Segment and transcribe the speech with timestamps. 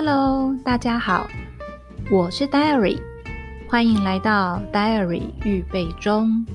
[0.00, 1.26] Hello，大家好，
[2.08, 3.00] 我是 Diary，
[3.68, 6.46] 欢迎来到 Diary 预备中。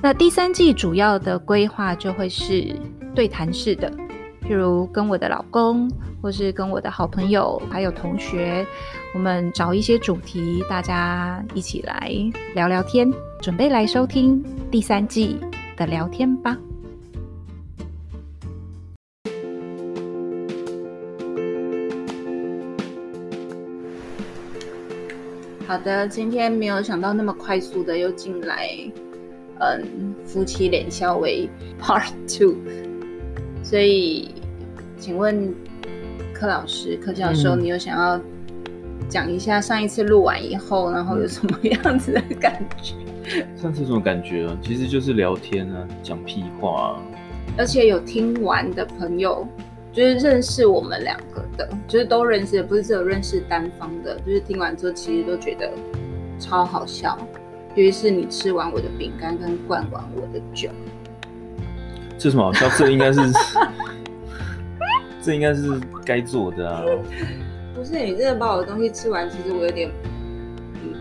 [0.00, 2.74] 那第三季主要的规划就会是
[3.14, 3.92] 对谈式的，
[4.40, 5.90] 譬如跟我的老公，
[6.22, 8.66] 或是跟我的好朋友，还有同学，
[9.12, 12.10] 我们找一些主题，大家一起来
[12.54, 13.12] 聊聊天，
[13.42, 15.38] 准备来收听第三季
[15.76, 16.56] 的聊天吧。
[25.66, 28.68] 好的，今天没有想到那么快速的又进来，
[29.60, 31.48] 嗯，夫妻脸笑为
[31.80, 32.56] Part Two，
[33.62, 34.34] 所以
[34.98, 35.54] 请问
[36.34, 38.20] 柯老师、柯教授，你有想要
[39.08, 42.94] 讲一下上一次录完以后，然后有什么样子的感觉？
[43.56, 44.58] 上次什么感觉啊？
[44.62, 47.02] 其实就是聊天啊，讲屁话啊，
[47.56, 49.48] 而且有听完的朋友。
[49.94, 54.18] 就是认识我们两个的，就是都认识的，不是只有认识单方的。
[54.26, 55.70] 就是听完之后，其实都觉得
[56.36, 57.16] 超好笑。
[57.76, 60.68] 尤其是你吃完我的饼干跟灌完我的酒，
[62.18, 62.68] 这什么好笑？
[62.76, 63.20] 这应该是，
[65.22, 66.82] 这应该是该做的啊。
[67.72, 69.90] 不是你真的把我的东西吃完，其实我有点，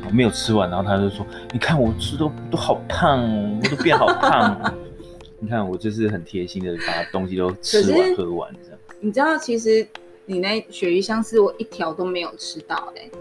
[0.05, 4.73] 我没有吃完，然后他就说：“你看我吃都都好胖哦，我都变好胖。
[5.39, 8.79] ”你看我就是很贴心的把东西都吃完喝完这样。
[9.03, 9.85] 你知道，其实
[10.25, 13.11] 你那鳕鱼香丝我一条都没有吃到哎、欸，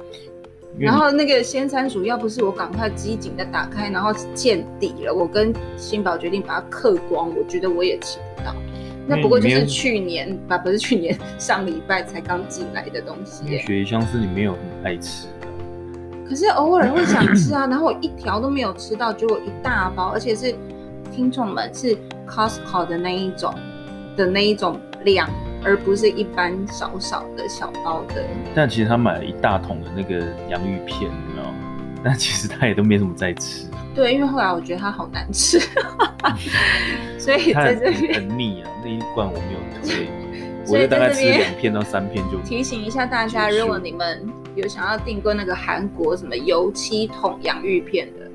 [0.79, 8.55] 然后那个鲜山薯要不是我赶快机警的打开，然后见底了，我跟新宝决定把它嗑光，我觉得我也吃不到。
[9.09, 13.65] 那不过就是去年，吧不是去年上礼拜才刚进来的东西、欸。
[13.67, 15.27] 鳕鱼香丝你没有很爱吃，
[16.29, 20.55] 可是偶尔会想吃啊，然后我一条都没有吃到，结果一大包，而且是
[21.11, 23.53] 听众们是 Costco 的那一种
[24.17, 25.29] 的那一种量。
[25.65, 28.25] 而不是一般少少的小包的，
[28.55, 31.55] 但其实他买了一大桶的那个洋芋片，你知道吗？
[32.05, 33.67] 但其实他也都没什么在吃。
[33.95, 35.61] 对，因为后来我觉得它好难吃，
[37.19, 38.71] 所以在这边很腻啊。
[38.83, 40.09] 那一罐我没有推，
[40.67, 42.39] 我就大概吃两片到三片就。
[42.41, 48.29] 提醒一下大家，如果你们有想要订购那个韩国什么油漆桶洋芋片的，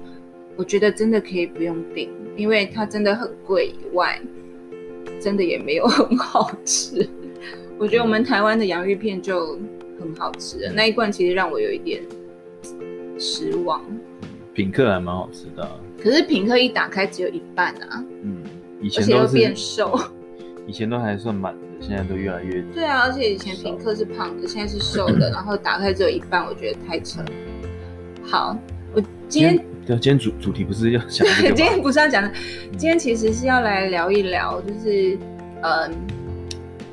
[0.56, 4.18] 我觉得真的可以不用订，因为它真的很贵以外。
[5.20, 7.08] 真的也没有很好吃，
[7.78, 9.58] 我觉得我们台湾的洋芋片就
[10.00, 12.02] 很好吃的，那一罐其实让我有一点
[13.18, 13.82] 失望。
[14.54, 15.70] 品客还蛮好吃的，
[16.02, 18.04] 可是品客一打开只有一半啊。
[18.24, 18.44] 嗯，
[18.82, 19.98] 以前都是变瘦，
[20.66, 22.62] 以前都还算满的，现在都越来越。
[22.74, 27.22] 对啊，而且以前品客是胖的，现在是瘦的， 然后打开只有一半，我觉得太扯。
[28.24, 28.58] 好，
[28.94, 29.64] 我今天。
[29.88, 31.26] 对，今天主主题不是要讲。
[31.56, 32.30] 今天不是要讲的，
[32.72, 35.18] 今天其实是要来聊一聊，就是
[35.62, 35.90] 嗯，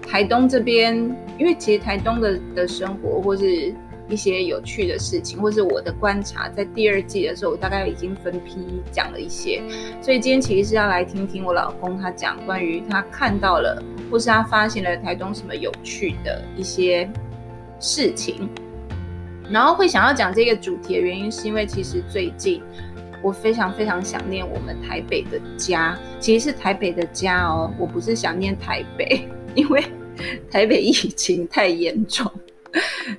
[0.06, 0.94] 台东这边，
[1.36, 3.74] 因为其实台东的的生活或是
[4.08, 9.60] 一些有趣的事情，或是我的观察，在第二季的时候，我大概已经分批讲了一些，
[10.00, 17.10] 所以今天其实是要来听听我老公他讲关于他看到了或是他发现了台东什么有趣的一些
[17.80, 18.48] 事情。
[19.50, 22.62] 然后会想要讲这个主题的原因，是因为其实最近
[23.22, 29.84] 我非常非常想念我们台北的家，其实是台北的家哦，我不是想念台北， 因为
[30.50, 32.30] 台北疫情太严重，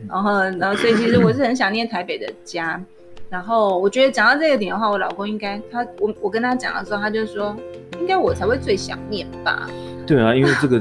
[0.10, 2.82] 然后然后所以其实我是很想念台北的家。
[3.30, 7.56] 然后我觉得讲到这个点的话，我老公应该他我我跟他讲的时候，他就说
[8.00, 9.70] 应该我才会最想念吧。
[10.06, 10.80] 对啊，因为这个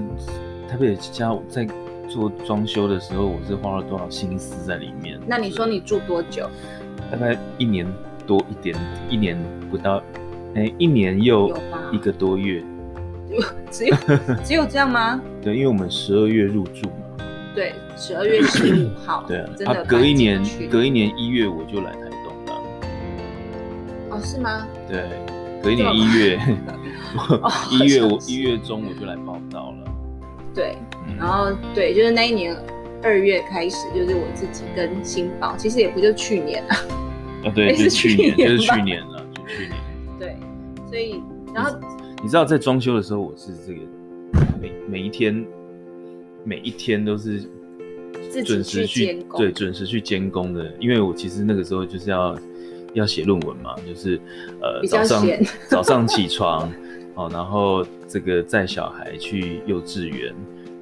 [0.68, 1.66] 台北的家在。
[2.14, 5.18] 做装修的时候，我是花了多少心思在里面？
[5.26, 6.48] 那你说你住多久？
[7.10, 7.84] 大概一年
[8.24, 8.76] 多一点，
[9.10, 9.36] 一年
[9.68, 9.96] 不到，
[10.54, 11.52] 哎、欸，一年又
[11.90, 12.62] 一个多月。
[13.68, 13.96] 只有
[14.44, 15.20] 只有这样吗？
[15.42, 17.24] 对，因为我们十二月入住嘛。
[17.52, 19.24] 对，十二月十五 号。
[19.26, 22.62] 对啊，啊，隔一年，隔一年一月我就来台东了。
[24.10, 24.68] 哦，是吗？
[24.88, 25.02] 对，
[25.60, 26.38] 隔一年一月，
[27.72, 29.90] 一月我一月中我就来报道了。
[30.54, 30.76] 对，
[31.18, 32.56] 然后对，就是那一年
[33.02, 36.76] 二月开始，就是我自己跟新宝，其实也不就去年啊，
[37.44, 39.72] 啊对，是去年，就是去年了，就去年。
[40.18, 40.36] 对，
[40.88, 41.22] 所以
[41.54, 43.80] 然后你，你知道在装修的时候，我是这个
[44.60, 45.44] 每每一天
[46.44, 47.42] 每一天都是
[48.44, 52.38] 准时去对，准时去监工的，因为我其实那个时候就是要
[52.94, 54.20] 要写论文嘛，就是
[54.60, 55.26] 呃早上
[55.68, 56.70] 早上起床。
[57.16, 60.34] 哦，然后这个载小孩去幼稚园，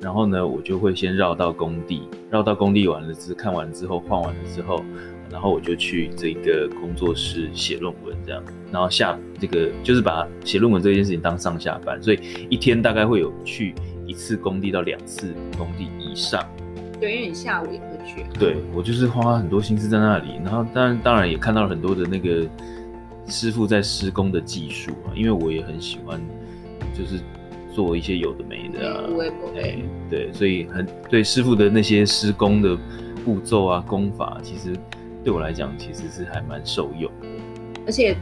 [0.03, 4.85] 然后呢，我就会先绕到工地，绕到工地完了之看完之后换完了之后，
[5.31, 12.19] 然后我就去这个工作室写论文这样，然后下这个就是把写论文这件事情当上下班，所以
[12.51, 16.45] 一天大概会有去一次工地到两次工地以上，
[17.01, 18.25] 对，因为你下午也会去。
[18.39, 22.45] 对，我就是花很多心思在那里，然后当然当然也看到了很多的那个
[23.29, 26.21] 师傅在施工的技术啊，因为我也很喜欢，
[26.93, 27.23] 就是
[27.75, 29.05] 做一些有的没的啊，
[29.57, 29.79] 哎，
[30.11, 32.77] 对，所以很对师傅的那些施工的
[33.25, 34.77] 步骤啊、功法，其实
[35.25, 37.29] 对我来讲其实是还蛮受用的。
[37.87, 38.17] 而且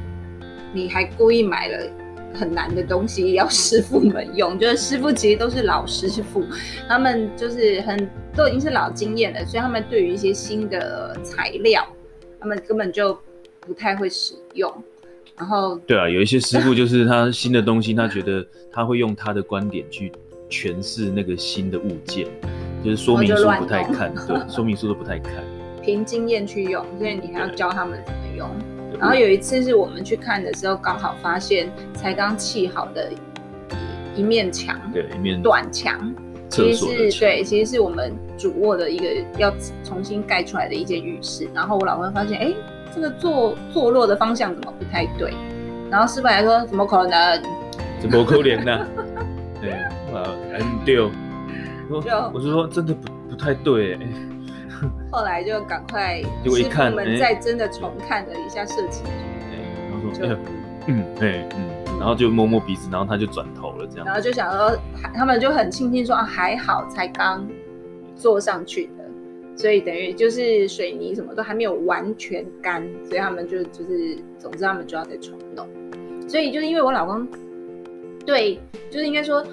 [0.72, 1.90] 你还故意买了。
[2.32, 6.44] 很难的东西要师傅们用，就是师傅其实都是老师傅，
[6.86, 11.84] 他们就是很都已经是老经验了，所以他们对于一些新的材料，
[12.38, 13.18] 他们根本就
[13.58, 14.72] 不太会使用。
[15.40, 20.12] 然后对啊，有一些师傅就是他新的东西，他觉得他会用他的观点去
[20.50, 22.26] 诠释那个新的物件，
[22.84, 25.32] 就是说明书不太看，对， 说明书都不太看，
[25.82, 28.50] 凭经验去用，所以你还要教他们怎么用。
[28.98, 33.10] 然后有一次是我们去看的时候，刚好发现才刚砌好的
[34.14, 36.14] 一面墙，对，一面短墙，
[36.50, 39.06] 其实是对，其实是我们主卧的一个
[39.38, 39.50] 要
[39.82, 41.48] 重新盖出来的一间浴室。
[41.54, 42.52] 然后我老公发现，哎，
[42.94, 45.32] 这个坐坐落的方向怎么不太对？
[45.90, 47.42] 然后师傅还说，怎么可能？
[48.00, 48.86] 怎么可能呢？
[49.60, 49.72] 对，
[50.12, 51.10] 呃，很丢。
[51.90, 53.98] 就我是说，真的不不太对。
[55.10, 59.02] 后来就赶快，师傅们再真的重看了一下设计，
[59.90, 60.38] 然后说，
[60.86, 64.78] 嗯，对，嗯，然后就摸摸鼻子，然后他就转头了，这样，然后就想说，
[65.12, 67.46] 他们就很庆幸说啊，还好才刚
[68.16, 68.99] 坐上去的，
[69.60, 75.68] 所以等于就是水泥什么都还没有完全干，所以他们就就是，总之他们就要再重弄，
[76.26, 77.28] 所以就是因为我老公，
[78.24, 78.58] 对，
[78.88, 79.44] 就是应该说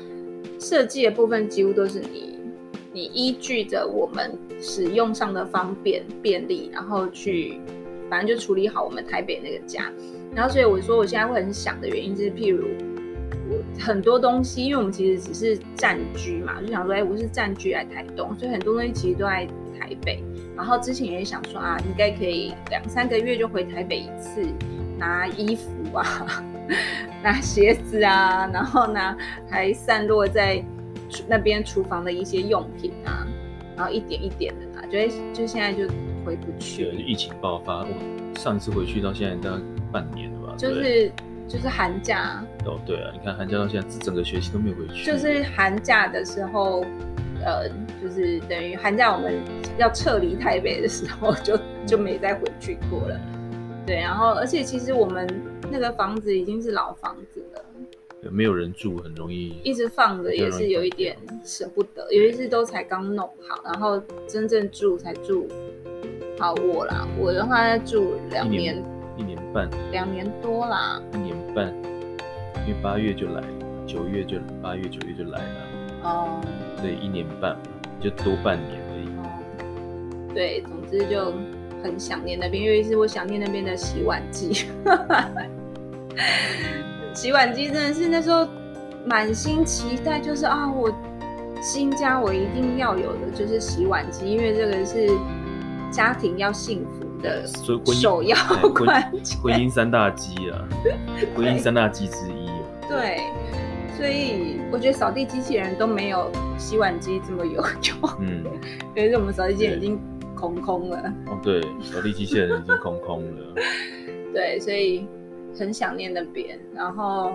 [0.60, 2.38] 设计的部分几乎都是你。
[2.94, 7.60] 你依据着我们使用上的方便便利，然后去，
[8.10, 9.92] 反正就处理好我们台北那个家。
[10.34, 12.66] 然后所以我说我现在会很想的原因，就是譬如
[13.52, 19.48] 我很多东西，因为我们其实只是暂居嘛，就想说，哎，我是暂居来台东，所以很多东西其实都在
[19.88, 20.24] 台北。
[20.56, 24.46] 然后之前也想说啊，应该可以两三个月就回台北一次，
[24.98, 26.44] 拿衣服啊，
[27.24, 29.16] 拿鞋子啊，然后呢
[29.50, 30.64] 还散落在。
[31.26, 33.26] 那边厨房的一些用品啊，
[33.78, 35.00] 然后一点一点的拿，就
[35.34, 35.88] 就现在就
[36.26, 36.84] 回不去。
[36.84, 37.88] 对，疫情爆发，我
[38.38, 40.54] 上次回去到现在大概半年了吧。
[40.58, 41.10] 就是
[41.48, 42.44] 就是寒假。
[42.66, 45.06] 哦，对啊，你看寒假到现在，这整个学期都没有回去。
[45.06, 46.84] 就是寒假的时候，
[47.46, 47.70] 呃，
[48.02, 49.40] 就是等于寒假我们
[49.78, 53.20] 要撤离台北的时候就，就就没再回去过了。
[53.86, 55.28] 对，然后而且其实我们
[55.72, 57.64] 那个房子已经是老房子了。
[58.30, 62.06] 没有人住，很容易一直放着，也是有一点舍不得。
[62.12, 65.48] 有一次都才刚弄好，然后真正住才住
[66.38, 67.08] 好我啦。
[67.18, 68.84] 我的话住两年，
[69.16, 71.74] 一年半，两年多啦，一年半，
[72.68, 73.48] 因为八月就来了，
[73.88, 75.77] 九月就八月九月就来了。
[76.04, 76.42] 哦，
[76.82, 77.56] 对，一年半
[78.00, 79.08] 就多半年而已。
[79.18, 79.22] 哦，
[80.34, 81.34] 对，总之就
[81.84, 84.54] 很想念那边，因为是我想念那边的洗碗机。
[87.14, 88.48] 洗碗机真的是那时候
[89.06, 90.94] 满心期待，就是啊，我
[91.62, 95.10] 新家我一定要有的就是洗碗机，因为这个是
[95.92, 98.38] 家庭要幸福的首要
[98.70, 100.68] 关键，婚姻三大机啊，
[101.36, 102.54] 婚姻三大机之一啊。
[102.88, 103.24] 对，
[103.98, 108.10] 所以我觉得扫地机器人都没有洗碗机这么有用。
[108.22, 108.44] 嗯，
[108.96, 110.00] 可是我们扫地机器人已经
[110.36, 111.14] 空空了。
[111.26, 113.54] 哦，对，扫地机器人已经空空了。
[114.34, 115.06] 对，所以。
[115.58, 117.32] 很想念那边，然后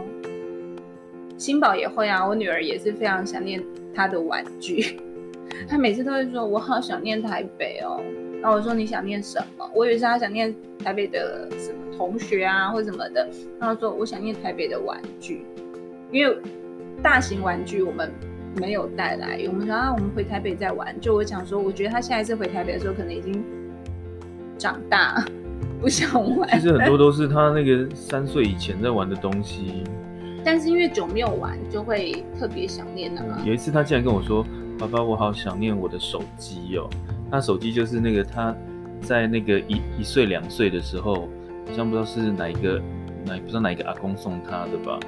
[1.37, 3.60] 新宝也会啊，我女儿也是非常想念
[3.92, 4.96] 她的玩具，
[5.68, 8.00] 她每次都会说：“我好想念台北哦。”
[8.40, 13.28] 然后我说：“你想念什么？”我以为是她想念台北的什么同学啊，或什么的。
[13.58, 15.44] 然后说：“我想念台北的玩具，
[16.12, 16.37] 因为
[17.02, 18.12] 大型玩具我们
[18.61, 19.40] 没有带来。
[19.49, 23.42] 我们说啊，我们回台北再玩。”就我想说，我觉得他下一次回台北的时候，可能已经
[24.57, 25.25] 长大。
[25.83, 29.83] 不想玩，其实很多都是他那个三岁以前在玩的东西，
[30.45, 33.42] 但是因为久没有玩，就会特别想念啊。
[33.45, 34.47] 有一次他竟然跟我说
[34.78, 36.88] ：“爸爸，我好想念我的手机哦。”
[37.33, 38.54] 他手机就是那个他
[39.00, 41.28] 在那个一一岁两岁的时候，
[41.66, 42.81] 好像不知道是哪一个
[43.26, 45.00] 哪不知道哪一个阿公送他的吧，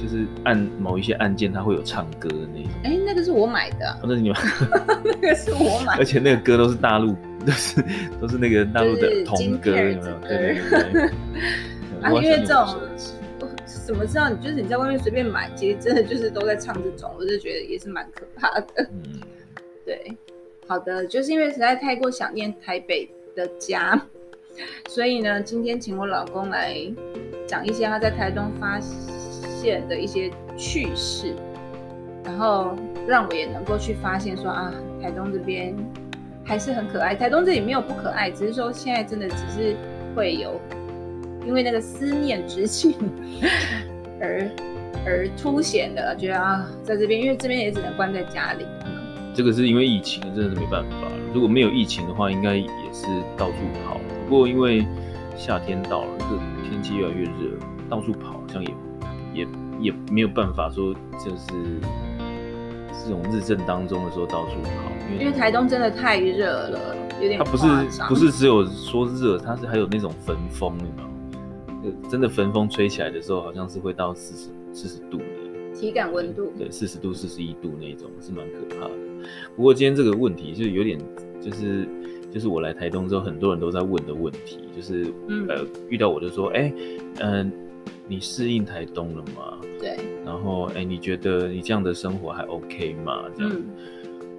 [0.00, 2.70] 就是按某一些按键，它会有唱歌的那种。
[2.84, 4.36] 哎、欸，那个是我买的，那是你买？
[5.04, 7.14] 那个是我买的，而且那个歌都是大陆。
[7.46, 7.84] 都是
[8.20, 10.18] 都是那个大陆的童歌，有没有？
[10.26, 11.02] 对对对。
[12.02, 12.76] 啊，因为这种
[13.86, 14.28] 怎么知道？
[14.28, 18.66] 你就是你在外面随便买，其实真的就是都在唱这种，我就觉得也是蛮可怕的。
[18.90, 19.20] 嗯，
[19.86, 20.12] 对。
[20.66, 23.98] 好的，就是因为实在太过想念台北的家，
[24.88, 26.76] 所以呢，今天请我老公来
[27.46, 28.80] 讲一些他在台东发
[29.60, 31.34] 现的一些趣事，
[32.24, 34.72] 然后让我也能够去发现说啊，
[35.02, 35.74] 台东这边。
[36.44, 37.14] 还是很可爱。
[37.14, 39.76] 台东这里没有不可爱，只是说现在真的只是
[40.16, 40.58] 会有
[41.46, 42.94] 因为那个思念之情
[44.18, 44.50] 而
[45.04, 48.64] 而凸显的，觉得啊，在这边，因为这边也只能关在家里。
[49.34, 51.08] 这个是因为疫情，真的是没办法。
[51.34, 53.04] 如果没有疫情的话，应该也是
[53.36, 54.00] 到处跑。
[54.26, 54.86] 不过因为
[55.36, 57.58] 夏天到了，这个天气越来越热，
[57.90, 58.70] 到处跑好像也
[59.38, 59.46] 也
[59.80, 61.80] 也没有办法说，就是
[63.04, 64.70] 这种日正当中的时候到处跑。
[65.10, 67.38] 因为，因为台东真的太热了，有点。
[67.38, 67.66] 它不是
[68.08, 71.10] 不是只有说热，它是还有那种焚风，你知道吗？
[72.10, 75.24] 真的焚风吹起来的时候，好像是会到四十四十度的
[75.74, 76.52] 体感温度。
[76.58, 78.94] 对，四十度、四十一度那种是蛮可怕的。
[79.56, 80.98] 不过今天这个问题就有点，
[81.40, 81.88] 就是
[82.30, 86.74] 就是我来台东之后，很多人都在问的问题，就是、嗯、呃遇到我就说，哎、欸，
[87.20, 87.52] 嗯、呃，
[88.08, 89.58] 你适应台东了吗？
[89.78, 89.96] 对。
[90.24, 93.24] 然后哎、欸，你觉得你这样的生活还 OK 吗？
[93.36, 93.64] 这样，嗯、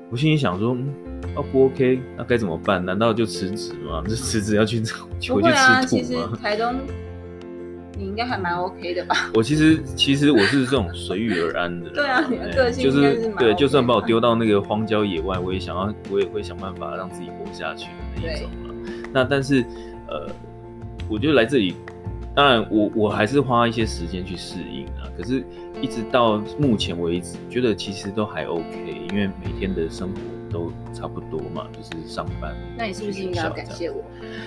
[0.09, 0.89] 我心里想说，嗯，
[1.35, 2.83] 啊不 OK，那该怎么办？
[2.83, 4.03] 难道就辞职吗？
[4.09, 5.81] 就辞职要去回去吃土吗？
[5.85, 6.75] 其实台东。
[7.97, 9.13] 你应该还蛮 OK 的吧？
[9.35, 11.89] 我其实其实我是这种随遇而安的。
[11.91, 18.73] 对啊，你的个性就是对，就算把我丢到那个荒郊野外，我也想要，我也会想办法让自己活下去的那一种嘛。
[19.11, 19.65] 那但是
[20.07, 20.29] 呃，
[21.09, 21.75] 我觉得来这里，
[22.39, 25.11] 当然我我还是花一些时间去适应啊。
[25.17, 25.43] 可是，
[25.81, 28.63] 一直到目前为止，觉得其实都还 OK，
[29.11, 30.15] 因为每天的生活。
[30.51, 32.55] 都差不多嘛，就是上班。
[32.75, 34.03] 那你是不是应该要感谢我？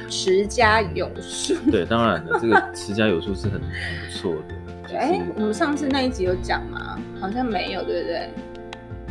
[0.08, 1.54] 持家有术。
[1.70, 4.96] 对，当然了，这个持家有术是很很不错的。
[4.96, 6.98] 哎、就是，我们上次那一集有讲吗？
[7.20, 8.30] 好像没有，对不对？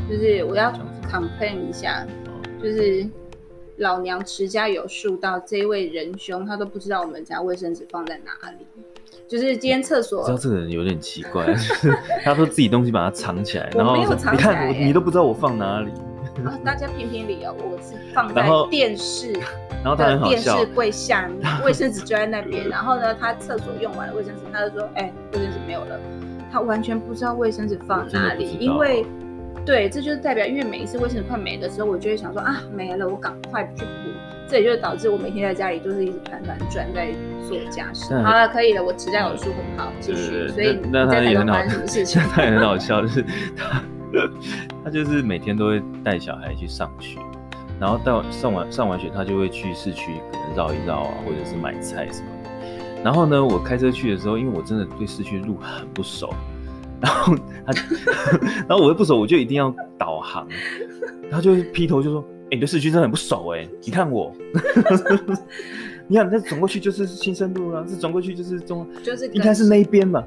[0.10, 0.70] 就是我要
[1.10, 2.06] complain 一下，
[2.62, 3.08] 就是
[3.82, 8.66] 老娘持家有术到这一位仁兄，他都不知道我们家卫生纸放在哪里。
[9.28, 11.48] 就是今天厕所，知道这个人有点奇怪，
[12.24, 15.92] 他说自己东西把它藏起来，然后你看你都不知道我放哪里。
[16.46, 19.34] 啊、大家评评理哦，我是放在电视，
[19.84, 22.70] 然后他很好笑，电视柜下面，卫生纸就在那边。
[22.70, 26.00] 然后呢，他厕所用完了卫生纸，他就说：“哎、欸，卫生纸没有了。”
[26.52, 29.06] 他完全不知道卫生纸放哪里，因为
[29.66, 34.12] 对，这就是代表，因为每一次卫生纸快没的时候，我就会想说啊，没了，我赶快去补。
[34.50, 37.08] 这也就导致我每天在家里都是一直团团转在
[37.48, 38.14] 做家事。
[38.22, 40.48] 好了，可以了，我持家有术很好，继续。
[40.50, 42.22] 所以那他也很好，什么事情？
[42.34, 43.24] 他也很好笑，就是
[43.56, 43.82] 他。
[44.84, 47.18] 他就是每天都会带小孩去上学，
[47.80, 52.50] 然后到上完上完学，他就会去市区可能绕一绕啊，或者是买菜什么的。
[53.06, 56.30] 然后呢，我开车去的时候，因为我真的对市区路很不熟，
[57.02, 57.74] 然后他，
[58.68, 60.48] 然后我又不熟，我就一定要导航。
[61.30, 64.34] 他就劈头就说：“哎、欸，你对市区真的很不熟哎、欸，你看我，
[66.08, 70.24] 你看，那转过去就是新生路了，是转过去就是中，就是应该是那一边吧。”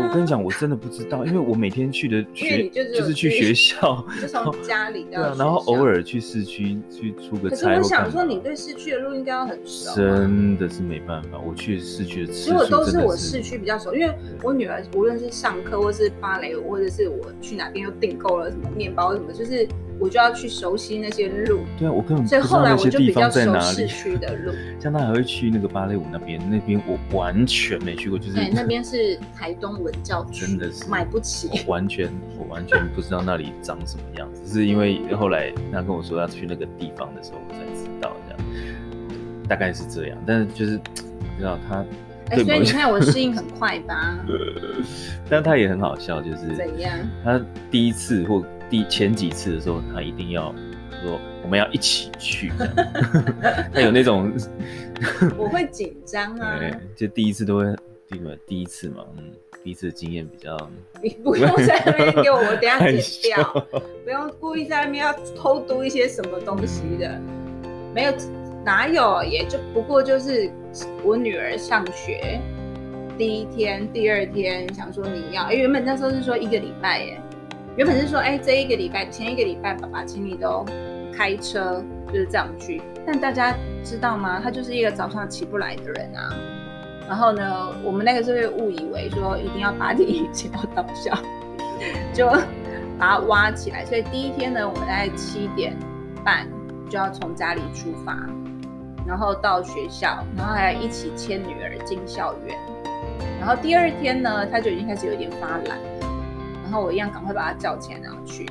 [0.00, 7.56] 我跟你讲，我真的不知道，因为我每天去的 学就，就是去学校， 就从家里到对，然后偶尔去市区去出个差。
[7.56, 9.94] 可是我想说，你对市区的路应该要很熟。
[9.94, 19.66] 真的是没办法，我去市区的次数如果都是我市区比较熟，因为我女儿无论是上课，或是芭蕾舞，或者是我去哪边又订购了什么面包什么，就是。
[20.02, 22.26] 我就要去熟悉那些路，对啊，我根本。
[22.26, 38.40] 所以后来我就比较熟市区的路， 像他还会去那个芭蕾舞那边，那边我完全没去过，就是对，那边是台东文教区，真的是买不起，我完全我完全不知道那里长什么样子，是因为后来他跟我说要去那个地方的时候，我才知道这样，
[39.48, 41.76] 大概是这样，但是就是你知道他，
[42.30, 44.18] 哎、欸，所以你看我适应很快吧？
[45.30, 46.92] 但他也很好笑，就是怎样？
[47.22, 47.40] 他
[47.70, 48.44] 第一次或。
[48.72, 50.44] 第前几次的时候，他一定要
[51.02, 52.50] 说我们要一起去，
[53.70, 54.32] 他有那种
[55.36, 57.76] 我会紧张啊，对，就第一次都会，
[58.08, 59.30] 第第一次嘛，嗯，
[59.62, 60.56] 第一次的经验比较，
[61.02, 63.02] 你不用在那边给我，我等下剪
[63.36, 63.66] 掉，
[64.04, 67.20] 不用故意在那边要偷读一些什么东西的，
[67.94, 68.12] 没有，
[68.64, 70.50] 哪有，也就不过就是
[71.04, 72.40] 我女儿上学
[73.18, 77.21] 第一天、第二天想说你要，哎，原本那时候是说一个礼拜耶。
[77.74, 80.62] 原本是说，哎、这一个礼拜，前一个礼拜，爸爸请你都
[81.16, 82.82] 开车，就是这样去。
[83.06, 84.40] 但大家知道吗？
[84.42, 86.28] 他就是一个早上起不来的人啊。
[87.08, 91.16] 然后呢，我们那个时候误以为说一定要八点以前要到校，
[92.12, 92.26] 就
[92.98, 93.86] 把他挖起来。
[93.86, 95.74] 所以第一天呢，我们大概七点
[96.22, 96.46] 半
[96.90, 98.14] 就要从家里出发，
[99.06, 102.54] 然后到学校，然后还要一起牵女儿进校园。
[103.40, 105.91] 然后第二天呢，他就已经开始有点发懒。
[106.72, 108.46] 然后我一样赶快把他叫起来，然后去。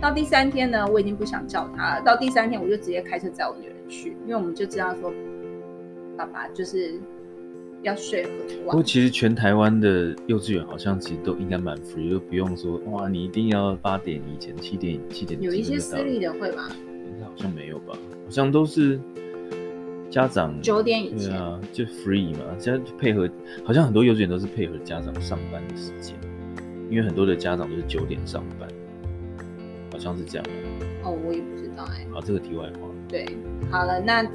[0.00, 2.02] 到第三天呢，我已经不想叫他了。
[2.02, 5.12] 到第三天，我就直接开车载我女儿去，因为我们就知道说，
[6.18, 7.00] 爸爸就是
[7.82, 8.64] 要睡很晚。
[8.64, 15.40] 不过其实全台湾的幼稚园好像其实都应该蛮 free，就不用说哇，你一定要八点以前、七点七点。
[15.40, 16.64] 有一些私立的会吗？
[17.22, 17.96] 好像没有吧？
[18.24, 18.98] 好像都是
[20.10, 23.30] 家长九点以前，对啊，就 free 嘛，现在配合，
[23.64, 26.16] 好像很多幼稚园都是配合家长上班的时间，
[26.90, 28.68] 因为很多的家长都是九点上班，
[29.92, 30.46] 好像是这样。
[31.04, 32.06] 哦，我也不知道哎、欸。
[32.12, 32.88] 好，这个题外话。
[33.08, 33.26] 对，
[33.70, 34.26] 好了，那。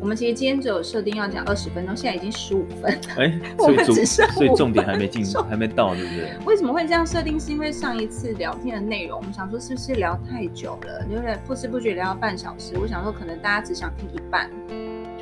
[0.00, 2.98] 我们其实今天只有设定要讲二十分钟，现在已经十五分了。
[3.18, 6.36] 哎， 所以重所以重点还没进，还没到，对不对？
[6.44, 7.38] 为什么会这样设定？
[7.38, 12.76] 是因为上一次聊天的内容，我们想说是不是聊太久了，有点不知不觉聊了半小时。
[12.80, 14.50] 我想说可能大家只想听一半，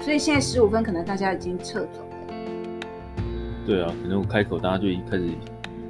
[0.00, 2.34] 所以现在十五分可能大家已经撤走了。
[3.66, 5.28] 对啊，可能我开口大家就已经开始，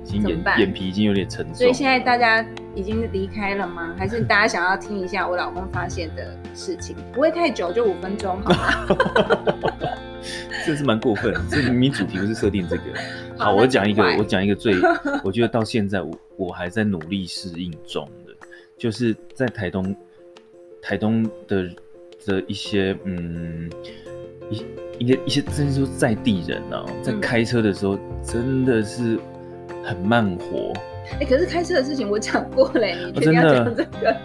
[0.05, 1.55] 已经眼眼皮已经有点沉重。
[1.55, 2.45] 所以现在大家。
[2.77, 3.93] 已经离开了吗？
[3.99, 6.95] 还是大家想要听一下我老公发现的事情？
[7.13, 8.87] 不会太久，就五分钟，好吗？
[10.65, 11.35] 这是蛮过分。
[11.51, 12.83] 这明明主题不是设定这个。
[13.37, 14.73] 好，我讲一个，我讲一个最，
[15.25, 18.33] 我觉得到现在我我还在努力适应中的，
[18.79, 19.95] 就是在台东，
[20.81, 21.69] 台东的
[22.25, 23.69] 的一些嗯
[24.49, 24.65] 一
[25.01, 29.19] 一些一些，甚至说在地人啊，在开车的时候真的是
[29.83, 30.73] 很慢活。
[31.15, 34.11] 哎、欸，可是开车的事情我讲过嘞，你确定要讲这个？
[34.11, 34.17] 哦、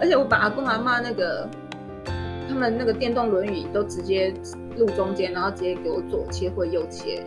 [0.00, 1.48] 而且我把阿公阿妈那个
[2.48, 4.34] 他们那个电动轮椅都直接
[4.76, 7.22] 路中间，然后直接给我左切或右切。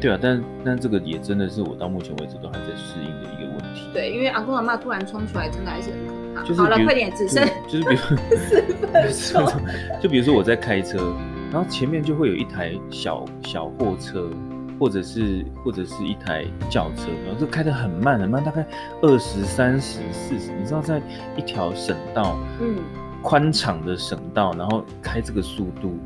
[0.00, 3.88] 对啊，但但这个也真的是我到目前为止都还在适应的一个问题。
[3.94, 6.42] 对，因为阿公阿妈突然冲出来，真的还是很可怕。
[6.46, 9.62] 就是好了，快点，只剩就是比如四 分钟，
[10.02, 10.98] 就比如说我在开车，
[11.50, 14.28] 然后前面就会有一台小小货车。
[14.78, 18.66] 或者是或者是一台轿车，然后就开得很慢很慢，大概
[19.00, 21.00] 二十三十四十，你知道，在
[21.36, 22.76] 一条省道，嗯，
[23.22, 25.96] 宽敞的省道，然后开这个速度，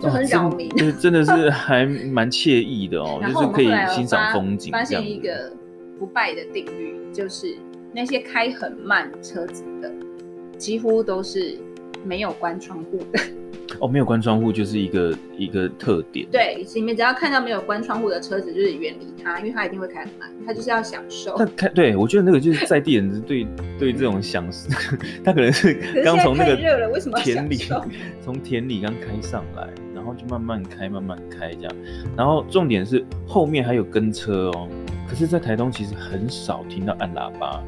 [0.00, 4.72] 就很扰民，就是真的是还蛮惬意的哦， 就是可以欣赏风景。
[4.72, 5.52] 发现一个
[5.98, 7.56] 不败的定律，就是
[7.92, 9.92] 那些开很慢车子的，
[10.56, 11.58] 几乎都是
[12.04, 13.20] 没有关窗户的。
[13.82, 16.24] 哦，没有关窗户就是一个一个特点。
[16.30, 21.36] 对，里面只要看到没有关窗户的车子，就是远离它，因为它一定会开很慢，它就是要享受。
[21.36, 23.44] 他开，对我觉得那个就是在地人对
[23.80, 24.70] 对这种享受，
[25.24, 26.56] 他可能是刚从那个
[27.24, 27.58] 田里
[28.22, 31.72] 从田里刚开上来，然后就慢慢开慢慢开这样，
[32.16, 34.68] 然后重点是后面还有跟车哦，
[35.08, 37.60] 可是，在台东其实很少听到按喇叭，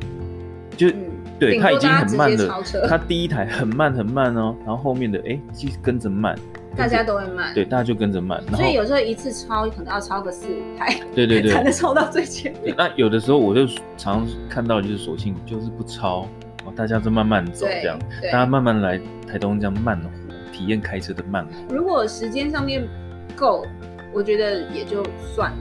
[0.77, 0.89] 就。
[0.91, 6.39] 嗯对，他已经很慢了，他第一台很慢很慢哦，然后后面的哎，继续跟着慢，
[6.77, 12.75] 大家都会慢，对，大家就跟着慢，所以有时候一次超可能要超个四五台，对对对， 才能超到最前面。
[12.79, 13.67] 那有的时候我就
[13.97, 16.29] 常看到就是索性就是不超，
[16.77, 17.99] 大家就慢慢走这样，
[18.33, 20.09] 大家慢慢来台东这样慢活，
[20.53, 21.75] 体验开车的慢活。
[21.75, 22.87] 如果时间上面
[23.35, 23.67] 够，
[24.13, 25.57] 我觉得也就算了。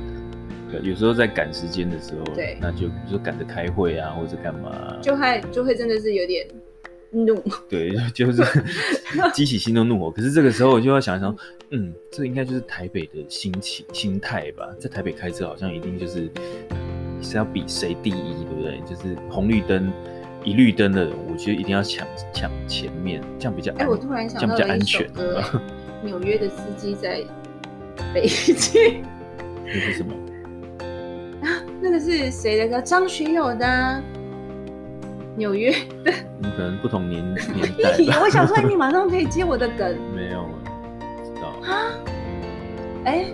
[0.81, 6.47] 有时候在赶时间的时候，对，那就比如说赶着开会啊，或者干嘛、啊，就会就会真的是有点
[7.11, 8.41] 怒，对， 就是
[9.33, 10.09] 激起心中怒火。
[10.09, 11.35] 可是这个时候我就要想一想，
[11.71, 14.67] 嗯，这应该就是台北的心情心态吧。
[14.79, 16.29] 在台北开车好像一定就是
[17.21, 18.79] 是要比谁第一，对不对？
[18.81, 19.91] 就是红绿灯
[20.43, 25.41] 一绿灯的，我觉得一定要抢抢前面，这样比较，哎、欸，我突然想到了一首歌，
[26.03, 27.23] 纽约的司机在
[28.13, 29.03] 北京，
[29.65, 30.13] 那是什么？
[31.81, 32.81] 那个是谁的歌？
[32.81, 33.65] 张学友的
[35.35, 35.71] 《纽约
[36.03, 36.11] 的》。
[36.39, 38.19] 你可能不同年年代。
[38.21, 39.97] 我想说，你马上可以接我的梗。
[40.15, 40.45] 没有，
[40.99, 41.47] 不知道。
[41.73, 41.91] 啊？
[43.05, 43.33] 哎、欸，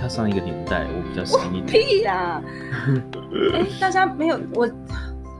[0.00, 1.66] 他上一个年代，我比较新一点。
[1.66, 2.42] 屁呀、啊！
[3.54, 4.68] 哎、欸，大家没有我，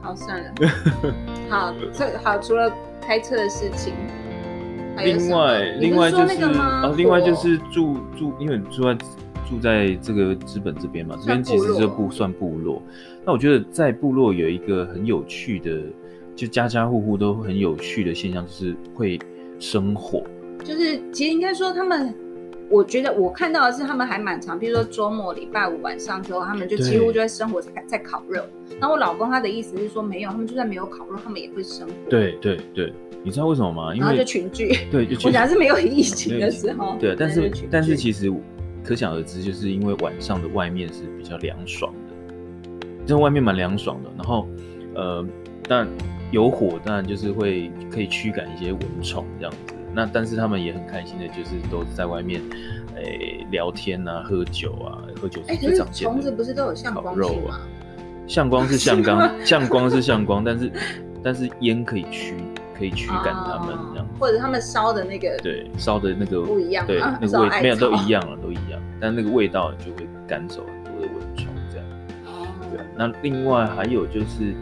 [0.01, 0.51] 好算了。
[1.49, 2.71] 好，这好，除了
[3.05, 3.93] 开车的事情，
[4.97, 8.97] 另外，另外就是哦，另外就是住住，因为你住在。
[9.53, 12.81] 住在这个资本这边嘛，这边其实就不算部落。
[13.23, 15.79] 那我觉得在部落有一个很有趣的，
[16.35, 19.19] 就家家户户都很有趣的现象，就是会
[19.59, 20.23] 生火。
[20.63, 22.11] 就是其实应该说他们，
[22.67, 28.41] 我觉得我看到的是他们还蛮常，比如说周末礼拜五晚上之后，他们就几乎就在生火在在烤肉。
[28.79, 31.93] 那我老公他的意思是说，没有，他们就算没有烤肉，他们也会生火。
[32.09, 32.91] 对对对，
[33.23, 33.93] 你知道为什么吗？
[33.93, 34.75] 因为然后就群聚。
[34.91, 35.27] 对，就 群聚。
[35.27, 36.97] 我讲是没有疫情的时候。
[36.99, 38.33] 对，但是但是其实。
[38.83, 44.09] 可想而知，就是因为晚上的外面是比较凉爽的，这外面蛮凉爽的。
[44.17, 44.47] 然后，
[44.95, 45.25] 呃，
[45.67, 45.87] 但
[46.31, 49.73] 有火，当然就是会可以驱赶一些蚊虫这样子。
[49.95, 52.41] 那但是他们也很开心的，就是都在外面，
[52.95, 56.13] 诶、欸，聊天啊，喝酒啊，喝酒是最常见的。
[56.13, 57.61] 虫子不是都有向光肉啊？
[58.25, 60.71] 向光是向光， 向光是向光，但是
[61.23, 62.35] 但是烟可以驱。
[62.77, 71.85] 可以驱赶他们这样，或者他们烧的那个对烧的那个不一样，对那个味没有都一样了，都一样，但那个味道就会赶走很多的蚊虫这样。
[72.71, 74.55] 对，那另外还有就是，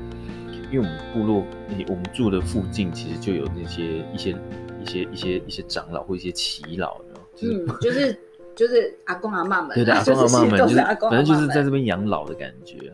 [0.72, 1.44] 因为我们部落，
[1.88, 4.36] 我们住的附近其实就有那些一些
[4.84, 7.00] 一些一些一些长老或一些耆老，
[7.36, 8.20] 就是、嗯、就是
[8.56, 12.92] 就是阿公阿妈们，对对，阿公阿妈们就是反正就是在这边养老的感觉。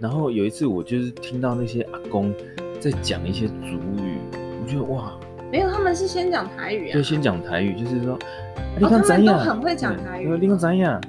[0.00, 2.34] 然后有一次我就是听到那些阿公
[2.80, 4.13] 在讲一些族语，
[4.76, 5.12] 我觉得哇，
[5.50, 8.18] 没有，他们是先讲台语啊，对，先讲台语，就是说，
[8.78, 11.00] 你看咱们都很会讲台语，你看咱呀。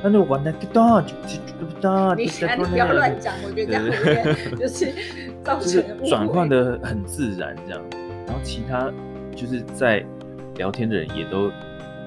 [0.00, 2.14] 那就玩的不大，就就不大。
[2.14, 4.94] 你你不要乱讲，我觉得这样会有点就是
[5.42, 7.82] 造成转换的很自然这样。
[8.24, 8.92] 然后其他
[9.34, 10.04] 就是在
[10.54, 11.50] 聊天的人也都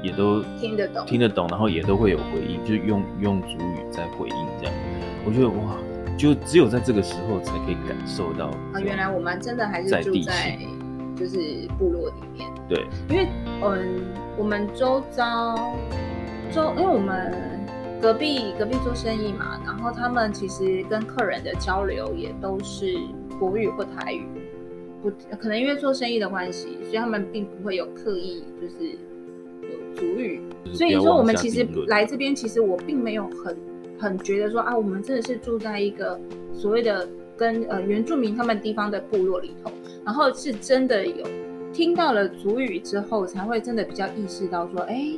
[0.02, 4.74] 也都听得懂，听得懂，然后也都会有回应，就用用主语在回应这样。
[5.26, 5.76] 我觉得哇，
[6.18, 10.58] 就只有在这个时候才可以感受到啊，原来我们真的还是住在
[11.22, 12.50] 就是部落里面。
[12.68, 13.28] 对，因为
[13.64, 14.02] 嗯，
[14.38, 15.56] 我们周遭
[16.52, 17.32] 周，因为我们。
[18.02, 22.98] 隔壁隔壁做生意嘛，然后他们其实跟客人的交流也都是
[23.40, 24.26] 国语或台语，
[25.04, 28.90] 不可能因为做生意的关系，所以他们并不会有刻意就是
[29.62, 30.42] 有族语。
[30.74, 33.56] 所以说我们其实来这边，其实我并没有很
[34.00, 36.20] 很觉得说啊，我们真的是住在一个
[36.56, 37.08] 所谓的
[37.42, 39.72] 跟呃原住民他们地方的部落里头，
[40.06, 41.26] 然后是真的有
[41.74, 45.18] 听到了族语之后，才会真的比较意识到说，哎，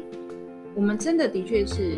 [0.74, 1.98] 我们真的的确是。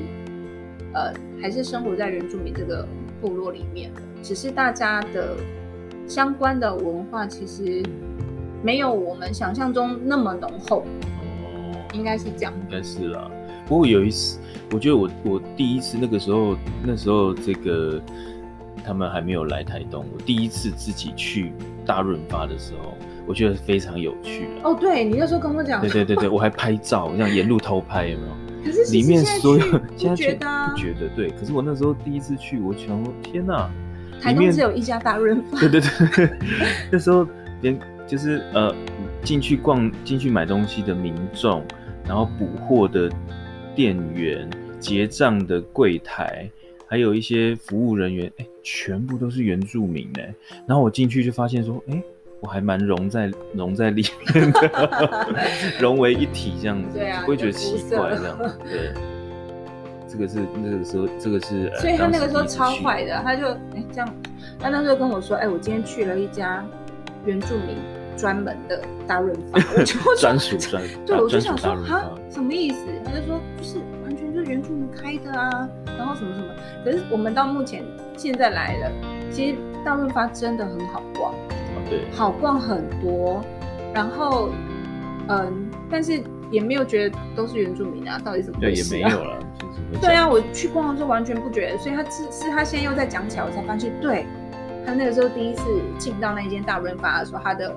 [0.97, 2.88] 呃，还是生活在原住民这个
[3.19, 3.91] 部落里面，
[4.23, 5.35] 只是大家的
[6.07, 7.83] 相关的文化其实
[8.63, 10.85] 没有我们想象中那么浓厚。
[11.93, 12.53] 应该是这样。
[12.63, 13.29] 应该是啦。
[13.67, 14.39] 不过有一次，
[14.71, 18.01] 我觉得我我第一次那个时候，那时候这个
[18.86, 21.52] 他们还没有来台东，我第一次自己去
[21.86, 22.93] 大润发的时候，
[23.26, 24.45] 我觉得非常有趣。
[24.63, 25.82] 哦，对，你那时候跟我讲。
[25.82, 28.34] 对对对对，我还拍照，这样沿路偷拍，有没有？
[28.63, 29.65] 可是里面所有
[29.98, 33.69] 现在觉得不觉得对，可是我那时候第一次去，我想说天哪，
[34.21, 35.60] 台东只有一家大润发。
[35.60, 35.82] 对对
[36.15, 36.30] 对，
[36.91, 37.28] 那时候
[37.62, 38.74] 连就是呃
[39.24, 41.63] 进去逛进去买东西的民众，
[42.08, 43.10] 然后补货的
[43.76, 46.50] 店员、结账的柜台，
[46.88, 50.34] 还有一些服务人员，哎，全部都是原住民哎。
[50.67, 52.02] 然后我进去就发现说，哎。
[52.41, 55.28] 我还蛮融在融在里面的，
[55.80, 58.56] 融为一体这样子，对啊，不会觉得奇怪这样子。
[58.69, 58.93] 对，
[60.08, 61.71] 这个是那个时候，这个是。
[61.78, 64.15] 所以他那个时候超坏的，他就哎这样，
[64.60, 66.63] 他那时候跟我说，哎，我今天去了一家
[67.26, 67.78] 原住民
[68.15, 72.86] 专门的大润发，我就 专属专， 对，我就想说哈，什么意思？
[73.06, 73.78] 他就说就是
[74.47, 76.47] 原住民开的啊，然后什么什么。
[76.84, 77.84] 可是我们到目前
[78.17, 78.91] 现在来了，
[79.31, 81.34] 其实大润发真的很好逛。
[81.88, 83.43] 对，好逛很多，
[83.93, 84.49] 然后，
[85.27, 88.97] 嗯，但是也没有觉得都是原住民啊，到底怎么回事啊？
[88.97, 89.39] 对，也没有了，
[90.01, 94.25] 对啊，我去逛的时候完全不觉得，所以他是是他现在又在讲起来，我才发现，对，
[94.84, 95.63] 他那个时候第一次
[95.99, 97.75] 进到那间大润发的时候，他的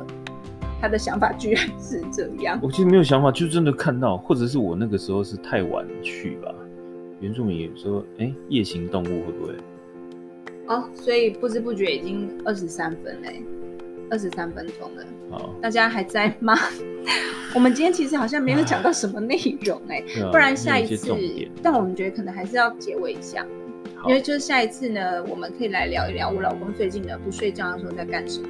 [0.81, 2.59] 他的想法居然是这样。
[2.63, 6.55] 我其实没有想法，就真的看到，或者是我那个时候是太晚去吧。
[7.21, 9.55] 原住民说，哎，夜行动物会不会？
[10.69, 13.43] 哦，所以不知不觉已经二十三分嘞。
[14.11, 16.55] 二十三分钟了，好，大家还在吗？
[17.55, 23.47] 我们今天其实好像没有讲到什么内容哎、欸，啊、不然下一次，一但我们觉得可能还是要结尾一下，
[24.07, 28.49] 因为就是下一次呢，我们可以来聊一聊我老公最近呢不睡觉的时候在干什么。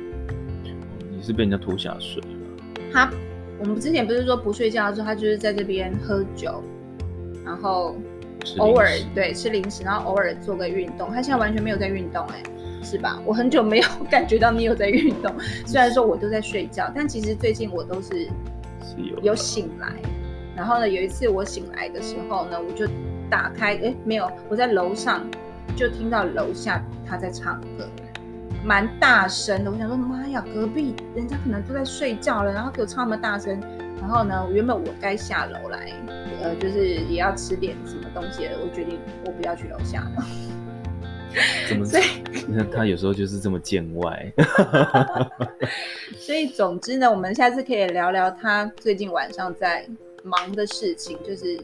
[1.18, 2.88] 你是被人家拖下水了？
[2.92, 3.10] 他，
[3.58, 6.62] 我们之前不是说不睡觉的时候，他就是在这边喝酒，
[7.44, 7.96] 然后
[8.58, 11.10] 偶尔对吃零食，然后偶尔做个运动。
[11.10, 12.50] 他现在完全没有在运动哎、欸。
[12.80, 13.20] 是吧？
[13.26, 15.34] 我很久没有 感觉到你有在运动，
[15.66, 18.28] 虽然说我都在睡觉，但其实最近我都是
[19.20, 19.92] 有醒来。
[20.54, 22.86] 然后呢，有一次我醒来的时候呢，我就
[23.28, 25.26] 打开，哎，没有，我在楼上
[25.74, 27.88] 就听到楼下他在唱歌，
[28.64, 29.70] 蛮大声的。
[29.70, 33.60] 我想说，妈呀，隔壁人家可能都在睡觉了，然后给我唱那么大声。
[34.00, 35.92] 然后呢，原本我该下楼来，
[36.42, 36.78] 呃，就是
[37.10, 40.24] 也要吃点什么东西了，我决定我不要去楼下了。
[41.68, 41.84] 怎么？
[41.86, 42.04] 所以
[42.72, 44.32] 他有时候就是这么见外。
[46.16, 49.84] 所以总之呢，我们下次可以聊聊他最近晚上在
[50.22, 51.60] 忙的事情，就是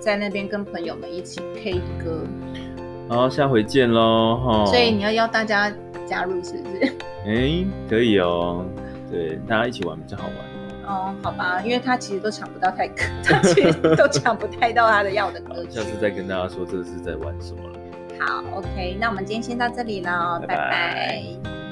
[0.00, 2.24] 在那边跟朋友们一起 K 歌。
[3.08, 4.36] 好，下回见喽！
[4.36, 5.70] 哈所以你要邀大家
[6.06, 6.92] 加入，是不是？
[7.26, 8.64] 哎、欸，可以哦。
[9.10, 10.36] 对，大家一起玩比较好玩。
[10.84, 15.70] 哦，好吧，因为他其实都抢不到太歌， 他其实都抢不太到他的要的歌曲。
[15.78, 17.78] 下次再跟大家说这是在玩什么了。
[18.18, 20.56] 好，OK，那我们今天先到这里了，拜拜。
[20.56, 21.71] 拜拜。